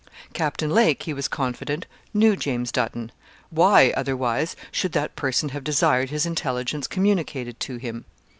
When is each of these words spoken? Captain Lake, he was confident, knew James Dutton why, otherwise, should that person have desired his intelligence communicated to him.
Captain 0.33 0.71
Lake, 0.71 1.03
he 1.03 1.13
was 1.13 1.27
confident, 1.27 1.85
knew 2.11 2.35
James 2.35 2.71
Dutton 2.71 3.11
why, 3.51 3.93
otherwise, 3.95 4.55
should 4.71 4.93
that 4.93 5.15
person 5.15 5.49
have 5.49 5.63
desired 5.63 6.09
his 6.09 6.25
intelligence 6.25 6.87
communicated 6.87 7.59
to 7.59 7.77
him. 7.77 8.05